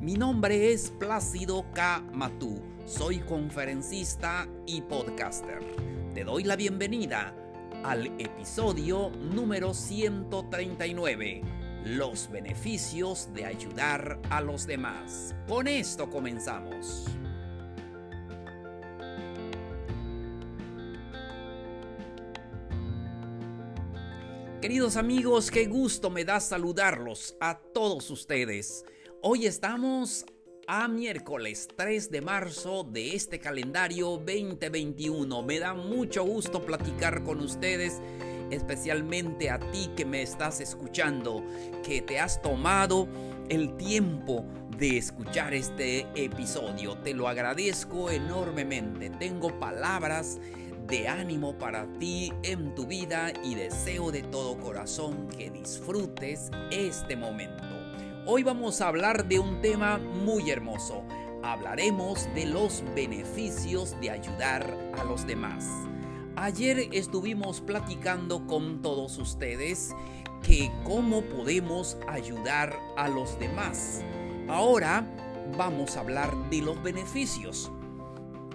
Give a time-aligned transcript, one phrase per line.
[0.00, 2.04] Mi nombre es Plácido K.
[2.12, 2.60] Matú.
[2.84, 5.60] Soy conferencista y podcaster.
[6.12, 7.34] Te doy la bienvenida
[7.82, 11.40] al episodio número 139.
[11.86, 15.34] Los beneficios de ayudar a los demás.
[15.48, 17.06] Con esto comenzamos.
[24.60, 28.84] Queridos amigos, qué gusto me da saludarlos a todos ustedes.
[29.28, 30.24] Hoy estamos
[30.68, 35.42] a miércoles 3 de marzo de este calendario 2021.
[35.42, 38.00] Me da mucho gusto platicar con ustedes,
[38.52, 41.42] especialmente a ti que me estás escuchando,
[41.82, 43.08] que te has tomado
[43.48, 44.44] el tiempo
[44.78, 46.96] de escuchar este episodio.
[46.98, 49.10] Te lo agradezco enormemente.
[49.10, 50.38] Tengo palabras
[50.86, 57.16] de ánimo para ti en tu vida y deseo de todo corazón que disfrutes este
[57.16, 57.75] momento.
[58.28, 61.04] Hoy vamos a hablar de un tema muy hermoso.
[61.44, 65.70] Hablaremos de los beneficios de ayudar a los demás.
[66.34, 69.94] Ayer estuvimos platicando con todos ustedes
[70.42, 74.02] que cómo podemos ayudar a los demás.
[74.48, 75.06] Ahora
[75.56, 77.70] vamos a hablar de los beneficios.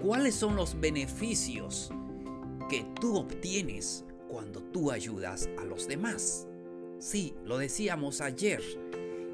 [0.02, 1.94] ¿Cuáles son los beneficios
[2.70, 6.46] que tú obtienes cuando tú ayudas a los demás?
[7.00, 8.62] Sí, lo decíamos ayer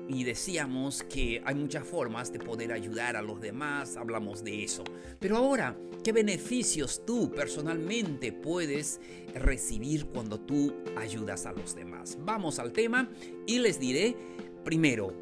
[0.08, 4.84] y decíamos que hay muchas formas de poder ayudar a los demás, hablamos de eso.
[5.20, 9.02] Pero ahora, ¿qué beneficios tú personalmente puedes
[9.34, 12.17] recibir cuando tú ayudas a los demás?
[12.22, 13.10] Vamos al tema
[13.46, 14.16] y les diré,
[14.64, 15.14] primero,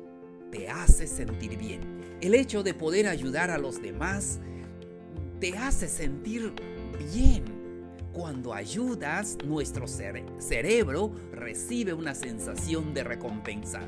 [0.51, 1.81] te hace sentir bien.
[2.21, 4.39] El hecho de poder ayudar a los demás
[5.39, 6.53] te hace sentir
[7.13, 7.43] bien.
[8.13, 13.81] Cuando ayudas, nuestro cerebro recibe una sensación de recompensa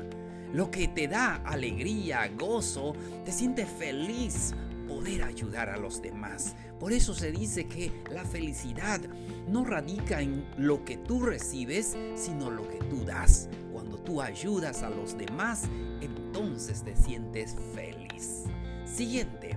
[0.52, 2.94] lo que te da alegría, gozo,
[3.24, 4.54] te sientes feliz
[4.86, 6.56] poder ayudar a los demás.
[6.80, 9.00] Por eso se dice que la felicidad
[9.48, 13.48] no radica en lo que tú recibes, sino lo que tú das.
[13.72, 15.64] Cuando tú ayudas a los demás,
[16.00, 18.44] entonces te sientes feliz.
[18.84, 19.56] Siguiente,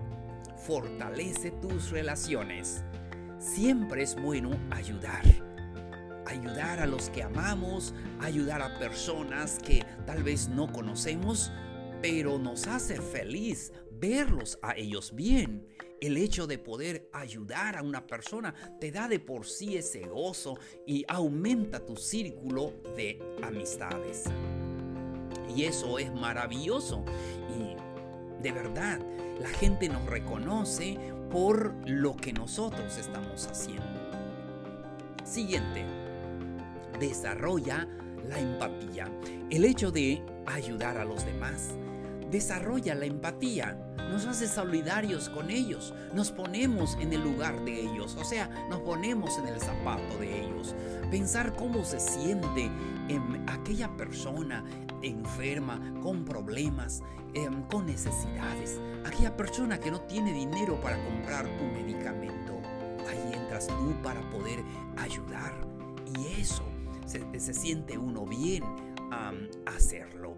[0.65, 2.83] fortalece tus relaciones.
[3.39, 5.50] Siempre es bueno ayudar
[6.31, 11.51] ayudar a los que amamos, ayudar a personas que tal vez no conocemos,
[12.01, 15.67] pero nos hace feliz verlos a ellos bien.
[15.99, 20.57] El hecho de poder ayudar a una persona te da de por sí ese gozo
[20.87, 24.23] y aumenta tu círculo de amistades.
[25.55, 27.03] Y eso es maravilloso.
[27.59, 28.99] Y de verdad,
[29.39, 30.97] la gente nos reconoce
[31.29, 33.85] por lo que nosotros estamos haciendo.
[35.23, 36.00] Siguiente
[37.01, 37.87] desarrolla
[38.29, 39.11] la empatía.
[39.49, 41.75] El hecho de ayudar a los demás
[42.31, 43.77] desarrolla la empatía,
[44.09, 48.79] nos hace solidarios con ellos, nos ponemos en el lugar de ellos, o sea, nos
[48.81, 50.73] ponemos en el zapato de ellos.
[51.09, 52.71] Pensar cómo se siente
[53.09, 54.63] en aquella persona
[55.01, 57.01] enferma, con problemas,
[57.33, 62.61] em, con necesidades, aquella persona que no tiene dinero para comprar un medicamento.
[63.09, 64.63] Ahí entras tú para poder
[64.97, 65.53] ayudar
[66.17, 66.70] y eso
[67.11, 68.63] se, siente uno bien
[69.65, 70.37] hacerlo.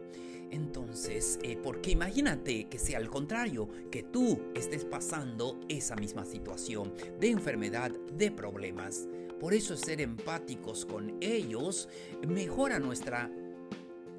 [0.49, 6.93] Entonces, eh, porque imagínate que sea al contrario, que tú estés pasando esa misma situación
[7.19, 9.07] de enfermedad, de problemas.
[9.39, 11.89] Por eso ser empáticos con ellos
[12.27, 13.31] mejora nuestra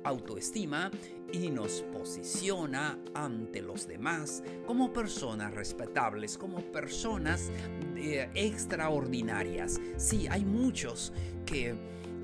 [0.03, 0.91] autoestima
[1.32, 7.50] y nos posiciona ante los demás como personas respetables, como personas
[7.96, 9.81] eh, extraordinarias.
[9.96, 11.12] Sí, hay muchos
[11.46, 11.75] que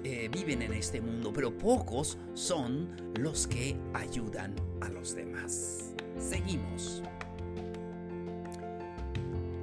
[0.05, 2.89] eh, viven en este mundo, pero pocos son
[3.19, 5.95] los que ayudan a los demás.
[6.19, 7.03] Seguimos.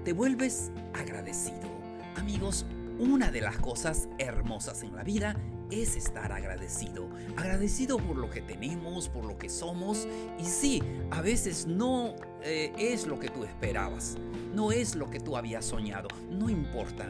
[0.03, 1.67] Te vuelves agradecido.
[2.15, 2.65] Amigos,
[2.99, 5.35] una de las cosas hermosas en la vida
[5.69, 7.09] es estar agradecido.
[7.35, 10.07] Agradecido por lo que tenemos, por lo que somos.
[10.39, 10.81] Y sí,
[11.11, 14.17] a veces no eh, es lo que tú esperabas.
[14.53, 16.07] No es lo que tú habías soñado.
[16.29, 17.05] No importa.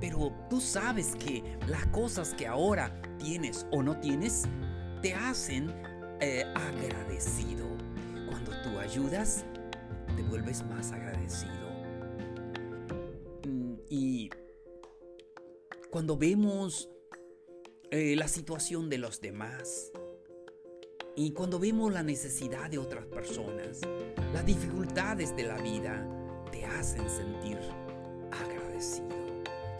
[0.00, 4.42] Pero tú sabes que las cosas que ahora tienes o no tienes
[5.00, 5.72] te hacen
[6.20, 7.64] eh, agradecido.
[8.28, 9.46] Cuando tú ayudas,
[10.14, 11.70] te vuelves más agradecido.
[13.48, 14.28] Mm, y
[15.90, 16.90] cuando vemos
[17.90, 19.90] eh, la situación de los demás
[21.16, 23.80] y cuando vemos la necesidad de otras personas,
[24.34, 26.06] las dificultades de la vida
[26.50, 27.56] te hacen sentir.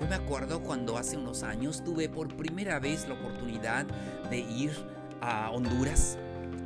[0.02, 3.86] Yo me acuerdo cuando hace unos años tuve por primera vez la oportunidad
[4.30, 4.72] de ir
[5.20, 6.18] a Honduras.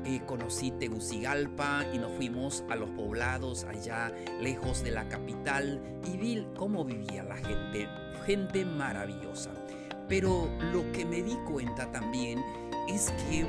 [0.06, 4.10] Eh, conocí Tegucigalpa y nos fuimos a los poblados allá
[4.40, 7.86] lejos de la capital y vi cómo vivía la gente,
[8.24, 9.50] gente maravillosa.
[10.08, 12.42] Pero lo que me di cuenta también
[12.88, 13.44] es que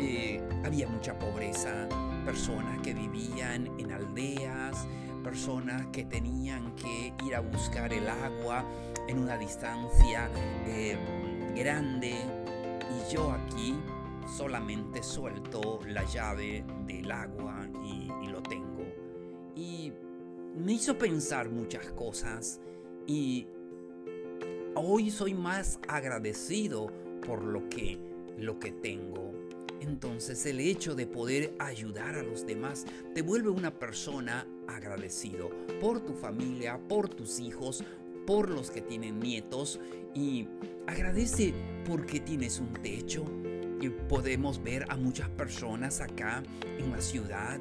[0.00, 1.88] eh, había mucha pobreza,
[2.24, 4.88] personas que vivían en aldeas,
[5.22, 8.64] personas que tenían que ir a buscar el agua
[9.08, 10.30] en una distancia
[10.66, 10.96] eh,
[11.56, 12.14] grande
[12.90, 13.74] y yo aquí
[14.36, 18.84] solamente suelto la llave del agua y, y lo tengo.
[19.56, 19.92] Y
[20.54, 22.60] me hizo pensar muchas cosas
[23.06, 23.48] y
[24.74, 26.92] hoy soy más agradecido
[27.26, 27.98] por lo que,
[28.36, 29.32] lo que tengo.
[29.80, 32.84] Entonces el hecho de poder ayudar a los demás
[33.14, 35.50] te vuelve una persona agradecido
[35.80, 37.84] por tu familia, por tus hijos,
[38.28, 39.80] por los que tienen nietos
[40.14, 40.46] y
[40.86, 41.54] agradece
[41.86, 43.24] porque tienes un techo.
[43.80, 46.42] Y podemos ver a muchas personas acá
[46.78, 47.58] en la ciudad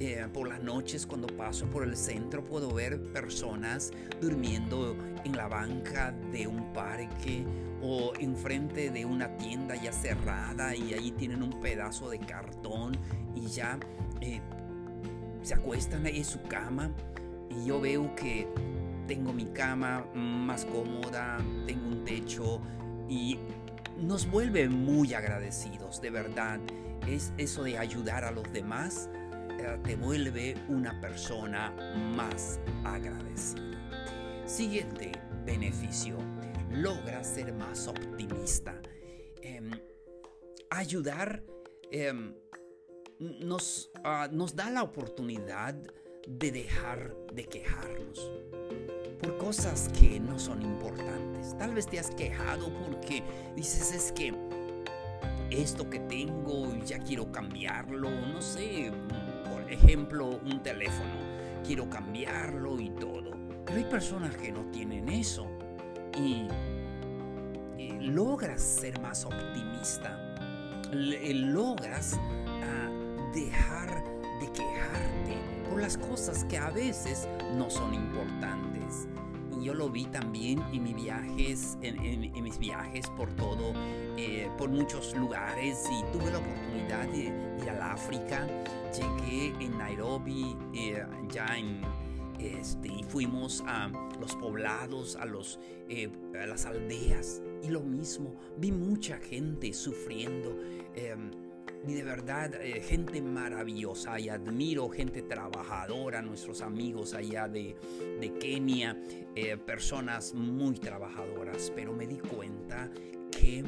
[0.00, 5.48] eh, por las noches cuando paso por el centro puedo ver personas durmiendo en la
[5.48, 7.46] banca de un parque
[7.80, 12.98] o enfrente de una tienda ya cerrada y ahí tienen un pedazo de cartón
[13.34, 13.78] y ya
[14.20, 14.42] eh,
[15.40, 16.90] se acuestan ahí en su cama.
[17.48, 18.46] Y yo veo que
[19.06, 22.60] tengo mi cama más cómoda, tengo un techo
[23.08, 23.38] y
[23.98, 26.60] nos vuelve muy agradecidos, de verdad.
[27.06, 29.08] Es eso de ayudar a los demás
[29.84, 31.70] te vuelve una persona
[32.16, 33.62] más agradecida.
[34.44, 35.12] Siguiente
[35.44, 36.16] beneficio,
[36.70, 38.80] logra ser más optimista.
[39.40, 39.70] Em,
[40.70, 41.42] ayudar
[41.90, 42.34] em,
[43.18, 45.74] nos, ah, nos da la oportunidad
[46.26, 48.30] de dejar de quejarnos
[49.22, 51.56] por cosas que no son importantes.
[51.56, 53.22] Tal vez te has quejado porque
[53.56, 54.34] dices es que
[55.50, 58.90] esto que tengo ya quiero cambiarlo, no sé,
[59.72, 61.10] ejemplo, un teléfono.
[61.66, 63.32] Quiero cambiarlo y todo.
[63.64, 65.46] Pero hay personas que no tienen eso.
[66.16, 66.48] Y,
[68.00, 70.18] logras ser más optimista.
[70.92, 72.90] Eh, logras ah,
[73.32, 74.04] dejar
[74.40, 75.36] de quejarte
[75.70, 78.71] por las cosas que a veces no son importantes
[79.62, 83.72] yo lo vi también en mis viajes, en, mis viajes por todo,
[84.16, 85.88] eh, por muchos lugares.
[85.90, 88.46] Y tuve la oportunidad de ir al África.
[88.92, 91.80] Llegué en Nairobi, eh, ya en,
[92.38, 93.90] este, y fuimos a
[94.20, 96.10] los poblados, a, los, eh,
[96.40, 97.42] a las aldeas.
[97.62, 100.56] Y lo mismo, vi mucha gente sufriendo
[100.94, 101.30] em,
[101.86, 107.76] y de verdad eh, gente maravillosa y admiro gente trabajadora, nuestros amigos allá de,
[108.40, 108.96] Kenia,
[109.34, 112.88] eh, personas muy trabajadoras, pero me di cuenta
[113.30, 113.64] que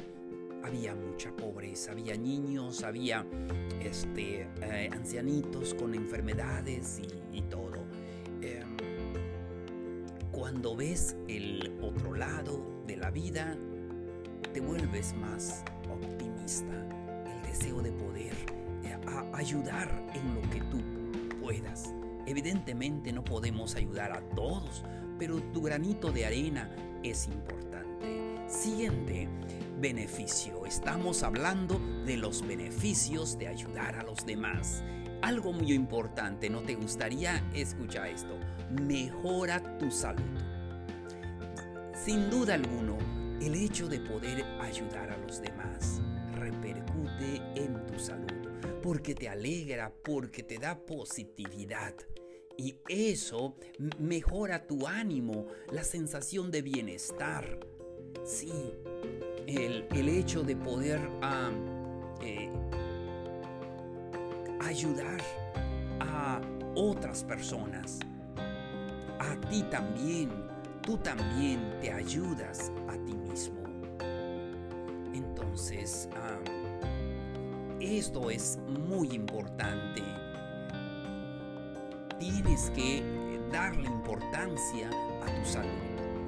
[0.62, 3.26] había mucha pobreza, había niños, había
[3.82, 7.84] este, eh, ancianitos con enfermedades y, y todo.
[8.40, 8.76] Em,
[10.30, 13.56] cuando ves el otro lado de la vida,
[14.52, 17.03] te vuelves más optimista
[17.54, 18.34] deseo de poder
[18.82, 18.98] eh,
[19.32, 20.82] ayudar en lo que tú
[21.40, 21.94] puedas.
[22.26, 24.82] Evidentemente no podemos ayudar a todos,
[25.20, 26.68] pero tu granito de arena
[27.04, 28.44] es importante.
[28.48, 29.28] Siguiente
[29.80, 30.66] beneficio.
[30.66, 34.82] Estamos hablando de los beneficios de ayudar a los demás.
[35.22, 38.36] Algo muy importante, ¿no te gustaría escuchar esto?
[38.82, 40.24] Mejora tu salud.
[42.04, 42.98] Sin duda alguno,
[43.40, 46.00] el hecho de poder ayudar a los demás
[46.34, 46.83] repercute
[47.20, 48.48] en tu salud,
[48.82, 51.94] porque te alegra, porque te da positividad.
[52.56, 53.56] Y eso
[53.98, 57.58] mejora tu ánimo, la sensación de bienestar.
[58.24, 58.72] Sí,
[59.46, 61.00] el, hecho de poder
[62.22, 62.50] eh,
[64.60, 65.20] ayudar
[66.00, 66.40] a
[66.74, 67.98] otras personas,
[69.18, 70.30] a ti también,
[70.82, 73.62] tú también te ayudas a ti mismo.
[75.12, 76.08] Entonces,
[77.84, 80.02] esto es muy importante.
[82.18, 83.02] Tienes que
[83.52, 85.68] darle importancia a tu salud.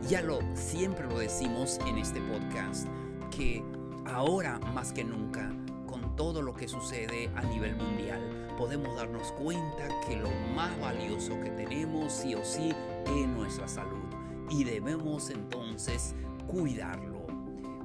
[0.08, 2.86] Ya lo siempre lo decimos en este podcast
[3.34, 3.64] que
[4.04, 5.50] ahora más que nunca
[5.86, 8.20] con todo lo que sucede a nivel mundial
[8.58, 12.72] podemos darnos cuenta que lo más valioso que tenemos sí o sí
[13.06, 14.04] es nuestra salud
[14.50, 16.14] y debemos entonces
[16.46, 17.26] cuidarlo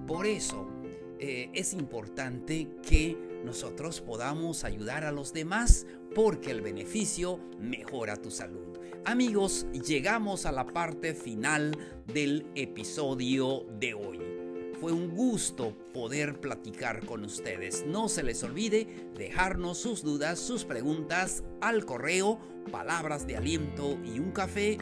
[0.06, 0.68] Por eso
[1.22, 5.86] eh, es importante que nosotros podamos ayudar a los demás
[6.16, 8.80] porque el beneficio mejora tu salud.
[9.06, 11.78] Amigos, llegamos a la parte final
[12.12, 14.20] del episodio de hoy.
[14.80, 17.86] Fue un gusto poder platicar con ustedes.
[17.86, 22.40] No se les olvide dejarnos sus dudas, sus preguntas al correo
[22.72, 24.80] palabras de aliento y un café.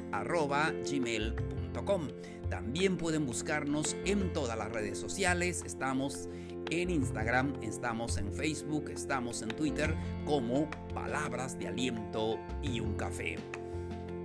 [2.49, 5.63] También pueden buscarnos en todas las redes sociales.
[5.65, 6.29] Estamos
[6.71, 13.37] en Instagram, estamos en Facebook, estamos en Twitter como Palabras de Aliento y un Café.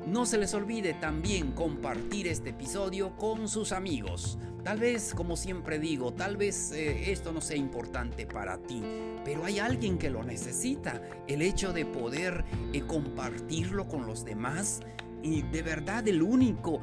[0.07, 4.39] No se les olvide también compartir este episodio con sus amigos.
[4.63, 8.83] Tal vez, como siempre digo, tal vez eh, esto no sea importante para ti,
[9.25, 11.03] pero hay alguien que lo necesita.
[11.27, 14.81] El hecho de poder eh, compartirlo con los demás
[15.23, 16.81] y de verdad el único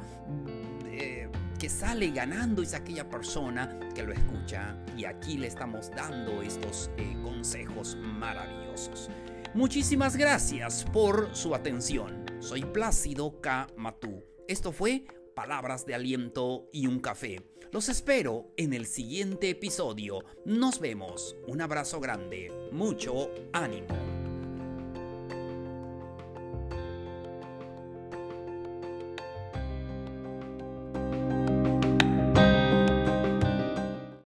[1.62, 6.90] que sale ganando es aquella persona que lo escucha y aquí le estamos dando estos
[7.22, 9.08] consejos maravillosos.
[9.54, 12.26] Muchísimas gracias por su atención.
[12.40, 13.68] Soy Plácido K.
[13.76, 14.24] Matú.
[14.48, 15.04] Esto fue
[15.36, 17.40] Palabras de Aliento y un Café.
[17.70, 20.24] Los espero en el siguiente episodio.
[20.44, 21.36] Nos vemos.
[21.46, 22.50] Un abrazo grande.
[22.72, 24.11] Mucho ánimo.